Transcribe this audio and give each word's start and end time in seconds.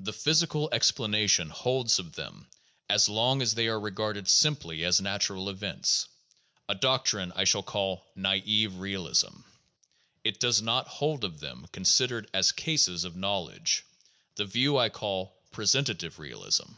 The 0.00 0.12
physical 0.12 0.68
ex 0.72 0.90
planation 0.90 1.48
holds 1.48 2.00
of 2.00 2.14
them 2.16 2.48
as 2.90 3.08
long 3.08 3.40
as 3.40 3.54
they 3.54 3.68
are 3.68 3.78
regarded 3.78 4.28
simply 4.28 4.84
as 4.84 5.00
natural 5.00 5.48
events— 5.48 6.08
a 6.68 6.74
doctrine 6.74 7.30
I 7.36 7.44
shall 7.44 7.62
call 7.62 8.04
naive 8.16 8.74
realism; 8.80 9.42
it 10.24 10.40
does 10.40 10.60
not 10.60 10.88
hold 10.88 11.22
of 11.22 11.38
them 11.38 11.68
considered 11.70 12.28
as 12.34 12.50
cases 12.50 13.04
of 13.04 13.14
knowledge— 13.14 13.84
the 14.34 14.46
view 14.46 14.78
I 14.78 14.88
call 14.88 15.32
presentative 15.52 16.18
realism. 16.18 16.72